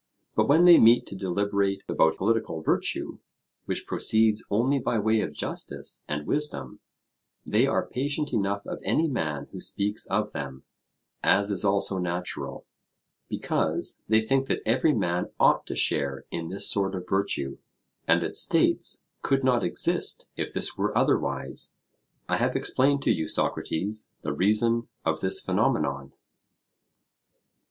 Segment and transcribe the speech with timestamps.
[0.33, 3.19] But when they meet to deliberate about political virtue,
[3.65, 6.79] which proceeds only by way of justice and wisdom,
[7.45, 10.63] they are patient enough of any man who speaks of them,
[11.21, 12.65] as is also natural,
[13.29, 17.59] because they think that every man ought to share in this sort of virtue,
[18.07, 21.75] and that states could not exist if this were otherwise.
[22.27, 26.13] I have explained to you, Socrates, the reason of this phenomenon.